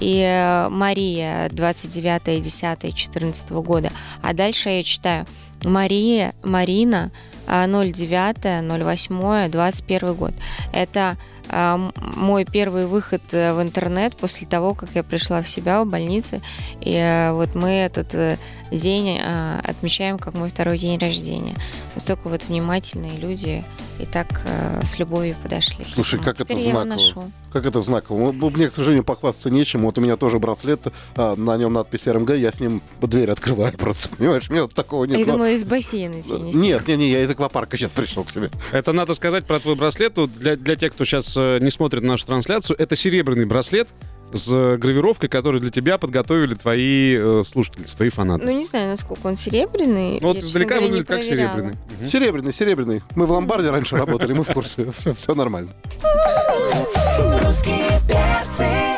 И 0.00 0.20
э, 0.20 0.68
Мария, 0.68 1.48
29-10-14 1.48 3.62
года. 3.62 3.90
А 4.22 4.32
дальше 4.32 4.70
я 4.70 4.82
читаю 4.82 5.26
Мария, 5.62 6.34
Марина, 6.42 7.12
09-08-21 7.46 10.14
год. 10.14 10.34
Это 10.72 11.16
а, 11.48 11.90
мой 12.16 12.44
первый 12.44 12.86
выход 12.86 13.22
э, 13.32 13.52
в 13.52 13.62
интернет 13.62 14.16
после 14.16 14.46
того, 14.46 14.74
как 14.74 14.90
я 14.94 15.02
пришла 15.02 15.42
в 15.42 15.48
себя 15.48 15.82
в 15.82 15.86
больнице. 15.86 16.40
И 16.80 16.94
э, 16.94 17.32
вот 17.32 17.54
мы 17.54 17.68
этот 17.68 18.14
э, 18.14 18.38
день 18.70 19.18
э, 19.20 19.60
отмечаем 19.62 20.18
как 20.18 20.34
мой 20.34 20.48
второй 20.48 20.78
день 20.78 20.98
рождения. 20.98 21.56
Настолько 21.94 22.28
вот 22.28 22.44
внимательные 22.44 23.18
люди 23.18 23.64
и 24.00 24.06
так 24.06 24.42
с 24.82 24.98
любовью 24.98 25.36
подошли. 25.42 25.86
Слушай, 25.94 26.18
как 26.18 26.40
это 26.40 26.44
Теперь 26.44 26.72
знаково. 26.72 27.30
Как 27.54 27.66
это 27.66 27.80
знаково. 27.80 28.32
Мне, 28.32 28.68
к 28.68 28.72
сожалению, 28.72 29.04
похвастаться 29.04 29.48
нечем. 29.48 29.82
Вот 29.82 29.96
у 29.96 30.00
меня 30.00 30.16
тоже 30.16 30.40
браслет, 30.40 30.80
а, 31.14 31.36
на 31.36 31.56
нем 31.56 31.72
надпись 31.72 32.08
РМГ, 32.08 32.30
я 32.30 32.50
с 32.50 32.58
ним 32.58 32.82
дверь 33.00 33.30
открываю 33.30 33.72
просто, 33.78 34.08
понимаешь? 34.08 34.50
Мне 34.50 34.62
вот 34.62 34.74
такого 34.74 35.04
нет. 35.04 35.20
Я 35.20 35.24
но- 35.24 35.34
думаю, 35.34 35.54
из 35.54 35.64
бассейна 35.64 36.20
тебе 36.20 36.40
не 36.40 36.52
Нет, 36.52 36.88
не, 36.88 36.96
не, 36.96 37.10
я 37.12 37.22
из 37.22 37.30
аквапарка 37.30 37.76
сейчас 37.76 37.92
пришел 37.92 38.24
к 38.24 38.30
себе. 38.30 38.50
Это 38.72 38.92
надо 38.92 39.14
сказать 39.14 39.46
про 39.46 39.60
твой 39.60 39.76
браслет. 39.76 40.14
Для, 40.36 40.56
для 40.56 40.74
тех, 40.74 40.94
кто 40.94 41.04
сейчас 41.04 41.36
не 41.36 41.70
смотрит 41.70 42.02
нашу 42.02 42.26
трансляцию, 42.26 42.76
это 42.76 42.96
серебряный 42.96 43.44
браслет 43.44 43.88
с 44.34 44.76
гравировкой, 44.76 45.28
которую 45.28 45.60
для 45.60 45.70
тебя 45.70 45.96
подготовили 45.96 46.54
твои 46.54 47.16
э, 47.16 47.42
слушатели, 47.46 47.84
твои 47.84 48.10
фанаты. 48.10 48.44
Ну, 48.44 48.52
не 48.52 48.64
знаю, 48.64 48.88
насколько 48.88 49.26
он 49.28 49.36
серебряный. 49.36 50.18
Ну, 50.20 50.28
вот 50.28 50.38
издалека 50.38 50.80
выглядит 50.80 51.06
как 51.06 51.22
серебряный. 51.22 51.76
Мгм. 52.00 52.06
Серебряный, 52.06 52.52
серебряный. 52.52 53.02
Мы 53.14 53.26
в 53.26 53.30
ломбарде 53.30 53.70
раньше 53.70 53.96
работали, 53.96 54.32
мы 54.32 54.42
в 54.42 54.52
курсе. 54.52 54.88
Все, 55.16 55.34
нормально. 55.34 55.70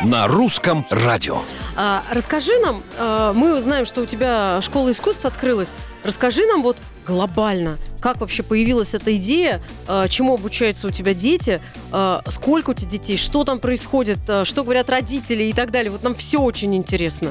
На 0.02 0.26
русском 0.26 0.86
радио. 0.90 1.38
А, 1.74 2.02
расскажи 2.10 2.58
нам, 2.60 2.82
а, 2.98 3.32
мы 3.34 3.56
узнаем, 3.58 3.84
что 3.84 4.02
у 4.02 4.06
тебя 4.06 4.60
школа 4.62 4.90
искусств 4.92 5.26
открылась. 5.26 5.74
Расскажи 6.04 6.46
нам 6.46 6.62
вот 6.62 6.78
глобально, 7.06 7.78
как 8.00 8.20
вообще 8.20 8.42
появилась 8.42 8.94
эта 8.94 9.16
идея, 9.16 9.62
а, 9.86 10.08
чему 10.08 10.34
обучаются 10.34 10.88
у 10.88 10.90
тебя 10.90 11.14
дети, 11.14 11.60
а, 11.92 12.22
сколько 12.28 12.70
у 12.70 12.74
тебя 12.74 12.90
детей, 12.90 13.16
что 13.16 13.44
там 13.44 13.60
происходит, 13.60 14.18
а, 14.28 14.44
что 14.44 14.64
говорят 14.64 14.90
родители 14.90 15.44
и 15.44 15.52
так 15.52 15.70
далее. 15.70 15.90
Вот 15.90 16.02
нам 16.02 16.14
все 16.14 16.40
очень 16.40 16.74
интересно. 16.74 17.30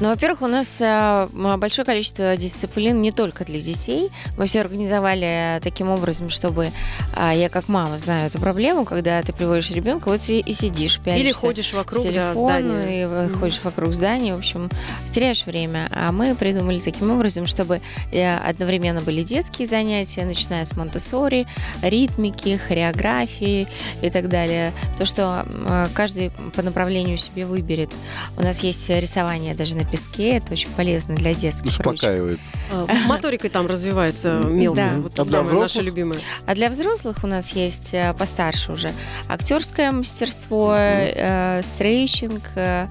Ну, 0.00 0.08
во-первых, 0.08 0.42
у 0.42 0.48
нас 0.48 0.80
э, 0.80 1.28
большое 1.32 1.86
количество 1.86 2.36
дисциплин 2.36 3.00
не 3.00 3.12
только 3.12 3.44
для 3.44 3.60
детей. 3.60 4.10
Мы 4.36 4.46
все 4.46 4.60
организовали 4.60 5.60
таким 5.62 5.88
образом, 5.88 6.30
чтобы 6.30 6.70
а, 7.14 7.32
я 7.32 7.48
как 7.48 7.68
мама 7.68 7.96
знаю 7.98 8.26
эту 8.26 8.40
проблему, 8.40 8.84
когда 8.84 9.22
ты 9.22 9.32
приводишь 9.32 9.70
ребенка, 9.70 10.08
вот 10.08 10.28
и, 10.28 10.40
и 10.40 10.52
сидишь, 10.52 10.98
пялишься 10.98 11.24
Или 11.24 11.32
ходишь 11.32 11.72
вокруг 11.72 12.02
да, 12.02 12.10
телефон, 12.10 12.34
здания. 12.34 13.28
и 13.28 13.32
ходишь 13.34 13.60
вокруг 13.62 13.94
здания, 13.94 14.34
в 14.34 14.38
общем, 14.38 14.68
теряешь 15.12 15.46
время. 15.46 15.88
А 15.92 16.10
мы 16.10 16.34
придумали 16.34 16.80
таким 16.80 17.12
образом, 17.12 17.46
чтобы 17.46 17.80
э, 18.10 18.36
одновременно 18.36 19.00
были 19.00 19.22
детские 19.22 19.68
занятия, 19.68 20.24
начиная 20.24 20.64
с 20.64 20.76
монтессори, 20.76 21.46
ритмики, 21.82 22.56
хореографии 22.56 23.68
и 24.02 24.10
так 24.10 24.28
далее. 24.28 24.72
То, 24.98 25.04
что 25.04 25.46
каждый 25.94 26.30
по 26.56 26.62
направлению 26.62 27.16
себе 27.16 27.46
выберет. 27.46 27.90
У 28.36 28.42
нас 28.42 28.64
есть 28.64 28.90
рисование 28.90 29.54
даже 29.54 29.76
на 29.76 29.83
песке, 29.84 30.36
это 30.36 30.52
очень 30.52 30.70
полезно 30.70 31.14
для 31.14 31.34
детских 31.34 31.78
ручек. 31.78 31.94
Успокаивает. 31.94 32.40
А, 32.72 32.86
Моторикой 33.06 33.50
там 33.50 33.66
развивается 33.66 34.40
мелкая. 34.44 34.94
Да. 34.94 35.00
Вот 35.00 35.18
А 35.18 35.24
для 35.24 35.42
взрослых? 35.42 35.84
любимое. 35.84 36.20
А 36.46 36.54
для 36.54 36.70
взрослых 36.70 37.18
у 37.22 37.26
нас 37.26 37.52
есть 37.52 37.94
э, 37.94 38.14
постарше 38.18 38.72
уже 38.72 38.90
актерское 39.28 39.92
мастерство, 39.92 40.74
э, 40.76 41.60
стрейчинг, 41.62 42.42
э, 42.56 42.86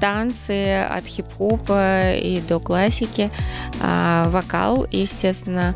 танцы 0.00 0.80
от 0.82 1.06
хип-хопа 1.06 2.12
и 2.14 2.40
до 2.46 2.60
классики, 2.60 3.30
а, 3.80 4.28
вокал, 4.28 4.86
естественно. 4.90 5.74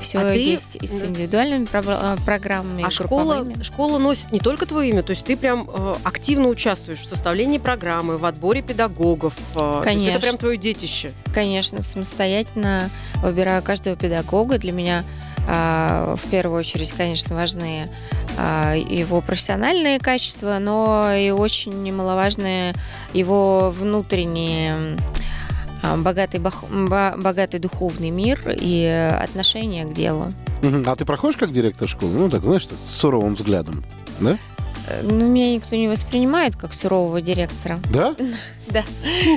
Все 0.00 0.18
А 0.18 0.32
ты- 0.32 0.38
есть 0.38 0.76
и 0.80 0.86
с 0.86 1.02
индивидуальными 1.04 1.64
про- 1.64 1.82
э, 1.86 2.16
программами, 2.24 2.84
А 2.86 2.90
школа, 2.90 3.46
школа 3.62 3.98
носит 3.98 4.30
не 4.32 4.38
только 4.40 4.66
твое 4.66 4.90
имя, 4.90 5.02
то 5.02 5.10
есть 5.10 5.24
ты 5.24 5.36
прям 5.36 5.68
э, 5.72 5.94
активно 6.04 6.48
участвуешь 6.48 7.00
в 7.00 7.06
составлении 7.06 7.58
программы, 7.58 8.18
в 8.18 8.24
отборе 8.24 8.62
педагогов. 8.62 9.34
э, 9.54 9.80
Конечно. 9.82 10.10
это 10.10 10.20
прям 10.20 10.36
твое 10.36 10.56
детище. 10.58 11.12
Конечно, 11.34 11.80
самостоятельно 11.82 12.90
выбираю 13.22 13.62
каждого 13.62 13.96
педагога. 13.96 14.58
Для 14.58 14.72
меня 14.72 15.04
а, 15.48 16.16
в 16.16 16.28
первую 16.28 16.58
очередь, 16.58 16.90
конечно, 16.92 17.36
важны 17.36 17.88
а, 18.36 18.74
его 18.74 19.20
профессиональные 19.20 20.00
качества, 20.00 20.58
но 20.60 21.12
и 21.14 21.30
очень 21.30 21.84
немаловажные 21.84 22.74
его 23.14 23.70
внутренние 23.70 24.74
а, 24.74 24.96
богатый, 25.96 26.40
бах- 26.40 26.64
ба- 26.70 27.14
богатый 27.16 27.58
духовный 27.60 28.10
мир 28.10 28.40
и 28.46 28.84
отношение 29.22 29.84
к 29.84 29.92
делу. 29.94 30.28
А 30.86 30.96
ты 30.96 31.04
проходишь 31.04 31.36
как 31.38 31.52
директор 31.52 31.86
школы? 31.88 32.12
Ну, 32.12 32.30
так, 32.30 32.42
знаешь, 32.42 32.66
с 32.66 32.90
суровым 32.90 33.34
взглядом. 33.34 33.84
Да? 34.20 34.38
Э, 34.88 35.02
Ну, 35.02 35.28
меня 35.28 35.52
никто 35.54 35.76
не 35.76 35.88
воспринимает 35.88 36.56
как 36.56 36.72
сурового 36.72 37.20
директора. 37.20 37.78
Да? 37.92 38.14
Да. 38.68 38.84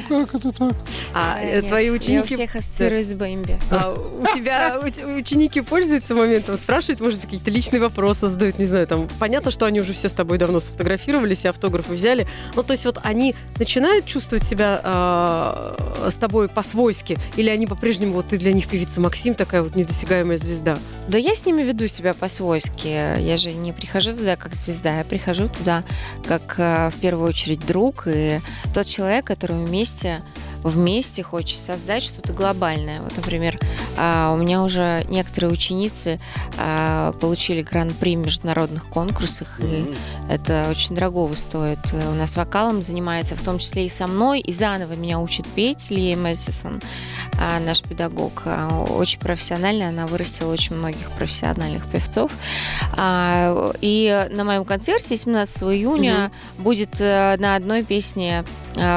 Ну, 0.09 0.25
как 0.25 0.35
это 0.35 0.51
так? 0.51 0.73
А 1.13 1.39
э, 1.41 1.55
нет, 1.55 1.67
твои 1.67 1.87
Я 1.87 1.91
ученики... 1.91 2.33
всех 2.35 2.55
ассоциируюсь 2.55 3.07
с 3.07 3.13
Бэмби. 3.13 3.59
А 3.71 3.93
у 3.93 4.25
тебя 4.35 4.79
ученики 4.79 5.61
пользуются 5.61 6.15
моментом, 6.15 6.57
спрашивают, 6.57 6.99
может, 6.99 7.21
какие-то 7.21 7.51
личные 7.51 7.79
вопросы 7.79 8.27
задают, 8.27 8.59
не 8.59 8.65
знаю, 8.65 8.87
там, 8.87 9.07
понятно, 9.19 9.51
что 9.51 9.65
они 9.65 9.81
уже 9.81 9.93
все 9.93 10.09
с 10.09 10.13
тобой 10.13 10.37
давно 10.37 10.59
сфотографировались 10.59 11.45
и 11.45 11.47
автографы 11.47 11.93
взяли, 11.93 12.27
ну, 12.55 12.63
то 12.63 12.73
есть 12.73 12.85
вот 12.85 12.99
они 13.03 13.35
начинают 13.57 14.05
чувствовать 14.05 14.43
себя 14.43 14.81
а, 14.83 16.09
с 16.09 16.15
тобой 16.15 16.47
по-свойски, 16.49 17.17
или 17.37 17.49
они 17.49 17.67
по-прежнему, 17.67 18.13
вот 18.13 18.29
ты 18.29 18.37
для 18.37 18.53
них 18.53 18.67
певица 18.67 18.99
Максим, 18.99 19.35
такая 19.35 19.61
вот 19.61 19.75
недосягаемая 19.75 20.37
звезда? 20.37 20.77
Да 21.07 21.17
я 21.17 21.35
с 21.35 21.45
ними 21.45 21.63
веду 21.63 21.87
себя 21.87 22.13
по-свойски. 22.13 22.87
Я 23.19 23.37
же 23.37 23.51
не 23.51 23.73
прихожу 23.73 24.13
туда 24.13 24.35
как 24.35 24.53
звезда, 24.53 24.99
я 24.99 25.03
прихожу 25.03 25.49
туда 25.49 25.83
как 26.27 26.55
э, 26.57 26.89
в 26.89 26.99
первую 26.99 27.27
очередь 27.27 27.65
друг 27.65 28.03
и 28.07 28.39
тот 28.73 28.85
человек, 28.85 29.18
который 29.21 29.63
вместе 29.63 30.21
вместе 30.63 31.23
хочет 31.23 31.59
создать 31.59 32.03
что-то 32.03 32.33
глобальное. 32.33 33.01
Вот, 33.01 33.15
например, 33.15 33.57
а, 33.97 34.33
у 34.33 34.37
меня 34.37 34.63
уже 34.63 35.05
некоторые 35.09 35.51
ученицы 35.51 36.19
а, 36.57 37.13
получили 37.13 37.61
гран-при 37.61 38.15
в 38.15 38.19
международных 38.19 38.87
конкурсах, 38.87 39.59
и 39.59 39.93
это 40.29 40.67
очень 40.69 40.95
дорого 40.95 41.35
стоит. 41.35 41.79
У 41.93 42.13
нас 42.13 42.35
вокалом 42.35 42.81
занимается 42.81 43.35
в 43.35 43.41
том 43.41 43.59
числе 43.59 43.85
и 43.85 43.89
со 43.89 44.07
мной, 44.07 44.39
и 44.39 44.51
заново 44.51 44.93
меня 44.93 45.19
учит 45.19 45.47
петь 45.47 45.89
Лия 45.89 46.17
Мэдисон, 46.17 46.81
а, 47.39 47.59
наш 47.59 47.81
педагог. 47.81 48.43
Очень 48.89 49.19
профессиональная, 49.19 49.89
она 49.89 50.07
вырастила 50.07 50.51
очень 50.51 50.75
многих 50.75 51.11
профессиональных 51.11 51.85
певцов. 51.87 52.31
И 53.81 54.27
на 54.31 54.43
моем 54.43 54.65
концерте 54.65 55.15
17 55.15 55.63
июня 55.63 56.31
будет 56.57 56.99
э, 56.99 57.37
на 57.39 57.55
одной 57.55 57.83
песне 57.83 58.43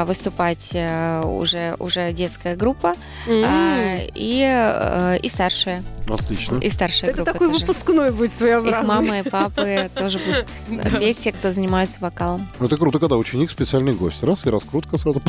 выступать 0.05 0.71
э, 0.73 1.21
уже, 1.25 1.75
уже 1.79 2.11
детская 2.13 2.55
группа 2.55 2.95
а, 3.27 3.97
и, 4.13 4.43
э, 4.45 5.17
и 5.21 5.27
старшая. 5.27 5.83
Отлично. 6.07 6.57
И 6.59 6.69
старшая 6.69 7.09
Это 7.11 7.17
группа 7.17 7.33
такой 7.33 7.47
тоже. 7.49 7.65
выпускной 7.65 8.11
будет 8.11 8.31
Их 8.31 8.37
своеобразный. 8.37 8.87
мамы 8.87 9.19
и 9.19 9.29
папы 9.29 9.89
тоже 9.95 10.19
будут 10.19 10.45
петь, 10.99 11.19
те, 11.19 11.31
кто 11.31 11.51
занимается 11.51 11.99
вокалом. 12.01 12.47
Ну, 12.59 12.65
это 12.67 12.77
круто, 12.77 12.99
когда 12.99 13.17
ученик 13.17 13.49
специальный 13.49 13.93
гость. 13.93 14.23
Раз, 14.23 14.45
и 14.45 14.49
раскрутка 14.49 14.97
сразу. 14.97 15.21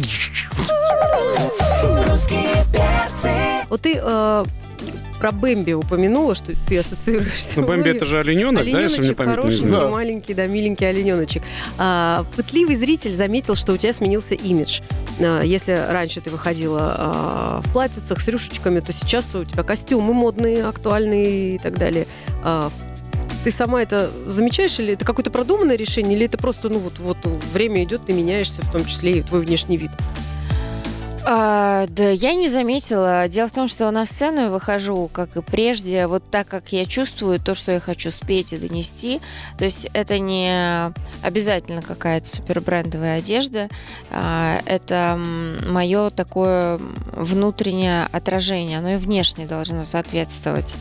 Вот 3.68 3.80
ты 3.80 3.98
э, 4.00 4.44
про 5.24 5.32
Бэмби 5.32 5.72
упомянула, 5.72 6.34
что 6.34 6.52
ты 6.68 6.76
ассоциируешься. 6.76 7.52
Ну, 7.56 7.62
Бэмби 7.66 7.88
это 7.88 8.04
же 8.04 8.18
олененок, 8.18 8.62
да, 8.70 8.82
если 8.82 9.00
мне 9.00 9.12
Олененочек 9.12 9.16
память 9.16 9.30
не 9.30 9.36
хороший, 9.36 9.56
изменяет? 9.56 9.80
Да. 9.80 9.88
маленький, 9.88 10.34
да, 10.34 10.46
миленький 10.46 10.86
олененочек. 10.86 11.42
А, 11.78 12.26
пытливый 12.36 12.76
зритель 12.76 13.14
заметил, 13.14 13.54
что 13.54 13.72
у 13.72 13.78
тебя 13.78 13.94
сменился 13.94 14.34
имидж. 14.34 14.82
А, 15.20 15.40
если 15.40 15.72
раньше 15.72 16.20
ты 16.20 16.28
выходила 16.28 16.94
а, 16.98 17.62
в 17.64 17.72
платьицах 17.72 18.20
с 18.20 18.28
рюшечками, 18.28 18.80
то 18.80 18.92
сейчас 18.92 19.34
у 19.34 19.44
тебя 19.44 19.62
костюмы 19.62 20.12
модные, 20.12 20.66
актуальные 20.66 21.54
и 21.54 21.58
так 21.58 21.78
далее. 21.78 22.06
А, 22.42 22.70
ты 23.44 23.50
сама 23.50 23.80
это 23.80 24.10
замечаешь, 24.26 24.78
или 24.78 24.92
это 24.92 25.06
какое-то 25.06 25.30
продуманное 25.30 25.76
решение, 25.76 26.18
или 26.18 26.26
это 26.26 26.36
просто, 26.36 26.68
ну 26.68 26.80
вот, 26.80 26.98
вот 26.98 27.16
время 27.54 27.82
идет, 27.84 28.04
ты 28.04 28.12
меняешься, 28.12 28.60
в 28.60 28.70
том 28.70 28.84
числе 28.84 29.20
и 29.20 29.22
твой 29.22 29.40
внешний 29.40 29.78
вид? 29.78 29.90
А, 31.26 31.86
да, 31.86 32.10
я 32.10 32.34
не 32.34 32.48
заметила. 32.48 33.26
Дело 33.28 33.48
в 33.48 33.52
том, 33.52 33.66
что 33.66 33.90
на 33.90 34.04
сцену 34.04 34.42
я 34.42 34.50
выхожу, 34.50 35.08
как 35.10 35.36
и 35.36 35.42
прежде, 35.42 36.06
вот 36.06 36.22
так, 36.30 36.48
как 36.48 36.70
я 36.72 36.84
чувствую 36.84 37.40
то, 37.40 37.54
что 37.54 37.72
я 37.72 37.80
хочу 37.80 38.10
спеть 38.10 38.52
и 38.52 38.58
донести. 38.58 39.20
То 39.56 39.64
есть 39.64 39.88
это 39.94 40.18
не 40.18 40.92
обязательно 41.22 41.80
какая-то 41.80 42.28
супербрендовая 42.28 43.18
одежда. 43.18 43.68
А, 44.10 44.60
это 44.66 45.18
мое 45.66 46.10
такое 46.10 46.78
внутреннее 47.12 48.06
отражение. 48.12 48.78
Оно 48.78 48.90
и 48.90 48.96
внешне 48.96 49.46
должно 49.46 49.86
соответствовать. 49.86 50.76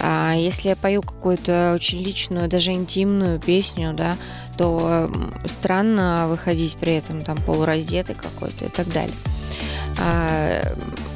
А, 0.00 0.32
если 0.36 0.68
я 0.68 0.76
пою 0.76 1.02
какую-то 1.02 1.72
очень 1.74 2.00
личную, 2.00 2.48
даже 2.48 2.70
интимную 2.70 3.40
песню, 3.40 3.94
да, 3.94 4.16
то 4.56 5.10
странно 5.44 6.26
выходить 6.28 6.76
при 6.76 6.94
этом 6.94 7.20
там 7.20 7.36
полураздетый 7.38 8.14
какой-то 8.14 8.66
и 8.66 8.68
так 8.68 8.86
далее. 8.92 9.14
А, 10.00 10.62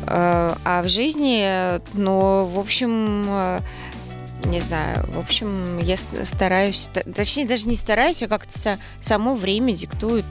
а, 0.06 0.59
а 0.64 0.83
в 0.83 0.88
жизни, 0.88 1.80
ну, 1.95 2.45
в 2.45 2.59
общем, 2.59 3.25
э, 3.28 3.61
не 4.45 4.61
знаю, 4.61 5.04
в 5.09 5.18
общем, 5.18 5.78
я 5.78 5.97
стараюсь, 6.25 6.88
точнее, 7.14 7.47
даже 7.47 7.68
не 7.68 7.75
стараюсь, 7.76 8.22
а 8.22 8.29
как-то 8.29 8.79
само 9.01 9.35
время 9.35 9.72
диктует, 9.72 10.24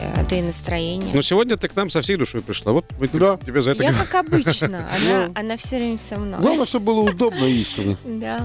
э, 0.00 0.24
да 0.28 0.36
и 0.36 0.42
настроение. 0.42 1.14
Но 1.14 1.22
сегодня 1.22 1.56
ты 1.56 1.68
к 1.68 1.76
нам 1.76 1.88
со 1.88 2.02
всей 2.02 2.16
душой 2.16 2.42
пришла. 2.42 2.72
Вот 2.72 2.84
мы 2.98 3.08
Да. 3.08 3.38
тебе 3.38 3.60
за 3.62 3.70
это 3.70 3.82
я 3.84 3.92
как 3.92 4.14
обычно, 4.14 4.88
она, 5.08 5.30
она 5.34 5.56
все 5.56 5.76
время 5.76 5.98
со 5.98 6.18
мной. 6.18 6.40
Главное, 6.40 6.66
чтобы 6.66 6.86
было 6.86 7.00
удобно 7.10 7.44
и 7.44 7.54
искренне. 7.60 7.96
Да. 8.04 8.42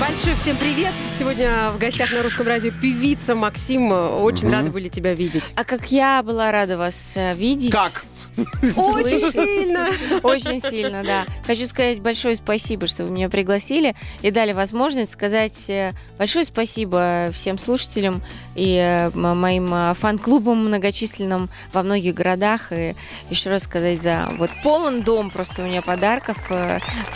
Большой 0.00 0.34
всем 0.34 0.56
привет! 0.56 0.92
Сегодня 1.18 1.70
в 1.70 1.78
гостях 1.78 2.12
на 2.12 2.22
русском 2.22 2.48
радио 2.48 2.72
певица 2.82 3.34
Максим. 3.36 3.92
Очень 3.92 4.50
рады 4.50 4.70
были 4.70 4.88
тебя 4.88 5.14
видеть. 5.14 5.52
А 5.54 5.62
как 5.62 5.92
я 5.92 6.22
была 6.24 6.50
рада 6.50 6.76
вас 6.76 7.16
э, 7.16 7.34
видеть. 7.34 7.70
Как? 7.70 8.04
Очень 8.36 9.20
сильно! 9.20 9.88
Очень 10.22 10.60
сильно, 10.60 11.02
да. 11.04 11.26
Хочу 11.46 11.66
сказать 11.66 12.00
большое 12.00 12.36
спасибо, 12.36 12.86
что 12.86 13.04
вы 13.04 13.12
меня 13.12 13.28
пригласили 13.28 13.94
и 14.22 14.30
дали 14.30 14.52
возможность 14.52 15.12
сказать 15.12 15.68
э, 15.68 15.92
большое 16.18 16.44
спасибо 16.44 17.30
всем 17.32 17.58
слушателям 17.58 18.22
и 18.54 18.76
э, 18.76 19.10
моим 19.14 19.72
э, 19.72 19.94
фан-клубам 19.94 20.66
многочисленным 20.66 21.48
во 21.72 21.82
многих 21.82 22.14
городах. 22.14 22.72
И 22.72 22.94
еще 23.30 23.50
раз 23.50 23.64
сказать 23.64 24.02
за 24.02 24.28
вот 24.38 24.50
полон 24.62 25.02
дом 25.02 25.30
просто 25.30 25.62
у 25.62 25.66
меня 25.66 25.82
подарков. 25.82 26.36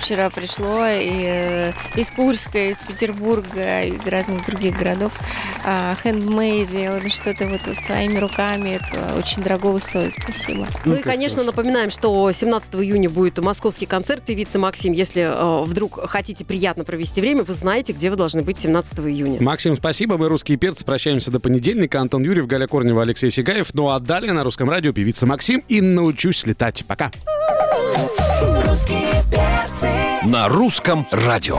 Вчера 0.00 0.30
пришло 0.30 0.86
и 0.86 1.72
из 1.94 2.10
Курска, 2.10 2.70
из 2.70 2.84
Петербурга, 2.84 3.82
из 3.84 4.06
разных 4.06 4.44
других 4.46 4.76
городов. 4.76 5.12
Хендмейд, 6.02 6.68
сделано 6.68 7.08
что-то 7.08 7.46
вот 7.46 7.76
своими 7.76 8.18
руками. 8.18 8.80
Это 8.80 9.16
очень 9.16 9.42
дорого 9.42 9.78
стоит. 9.80 10.14
Спасибо. 10.22 10.66
Ну 10.84 10.94
и, 10.94 11.02
конечно, 11.08 11.42
напоминаем, 11.42 11.90
что 11.90 12.30
17 12.30 12.74
июня 12.74 13.08
будет 13.08 13.38
московский 13.38 13.86
концерт 13.86 14.22
певицы 14.22 14.58
Максим. 14.58 14.92
Если 14.92 15.22
э, 15.22 15.64
вдруг 15.64 16.08
хотите 16.08 16.44
приятно 16.44 16.84
провести 16.84 17.20
время, 17.20 17.44
вы 17.44 17.54
знаете, 17.54 17.94
где 17.94 18.10
вы 18.10 18.16
должны 18.16 18.42
быть 18.42 18.58
17 18.58 18.98
июня. 19.00 19.42
Максим, 19.42 19.76
спасибо. 19.76 20.18
Мы, 20.18 20.28
русские 20.28 20.58
перцы, 20.58 20.84
прощаемся 20.84 21.30
до 21.30 21.40
понедельника. 21.40 22.00
Антон 22.00 22.22
Юрьев, 22.24 22.46
Галя 22.46 22.66
Корнева, 22.66 23.02
Алексей 23.02 23.30
Сигаев. 23.30 23.72
Ну 23.72 23.88
а 23.88 24.00
далее 24.00 24.32
на 24.32 24.44
русском 24.44 24.68
радио 24.68 24.92
певица 24.92 25.24
Максим 25.24 25.64
и 25.68 25.80
научусь 25.80 26.46
летать. 26.46 26.84
Пока. 26.86 27.10
На 30.24 30.48
русском 30.48 31.06
радио. 31.10 31.58